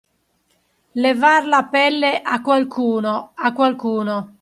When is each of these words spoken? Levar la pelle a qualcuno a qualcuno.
Levar 1.03 1.45
la 1.45 1.61
pelle 1.65 2.21
a 2.23 2.41
qualcuno 2.41 3.33
a 3.35 3.53
qualcuno. 3.53 4.29